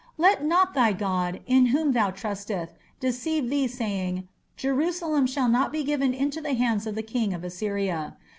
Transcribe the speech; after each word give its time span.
Let 0.17 0.43
not 0.43 0.73
thy 0.73 0.93
God, 0.93 1.41
in 1.45 1.67
whom 1.67 1.91
thou 1.91 2.09
trustest, 2.09 2.73
deceive 2.99 3.51
thee 3.51 3.67
saying, 3.67 4.27
Jerusalem 4.57 5.27
shall 5.27 5.47
not 5.47 5.71
be 5.71 5.83
given 5.83 6.11
into 6.11 6.41
the 6.41 6.55
hand 6.55 6.87
of 6.87 6.95
the 6.95 7.03
king 7.03 7.35
of 7.35 7.43
Assyria. 7.43 8.17